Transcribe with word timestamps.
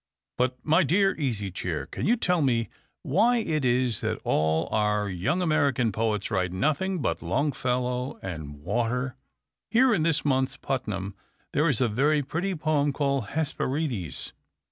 But, 0.35 0.57
my 0.65 0.81
dear 0.81 1.13
Easy 1.19 1.51
Chair, 1.51 1.85
can 1.85 2.07
you 2.07 2.15
tell 2.15 2.41
me 2.41 2.69
why 3.03 3.37
it 3.37 3.63
is 3.63 4.01
that 4.01 4.19
all 4.23 4.67
our 4.73 5.07
young 5.07 5.43
American 5.43 5.91
poets 5.91 6.31
write 6.31 6.51
nothing 6.51 7.03
but 7.03 7.21
Longfellow 7.21 8.17
and 8.23 8.63
water? 8.63 9.15
Here 9.69 9.93
in 9.93 10.01
this 10.01 10.25
month's 10.25 10.57
Putnam 10.57 11.15
there 11.53 11.69
is 11.69 11.81
a 11.81 11.87
very 11.87 12.23
pretty 12.23 12.55
poem 12.55 12.91
called 12.91 13.27
'Hesperides.' 13.27 14.33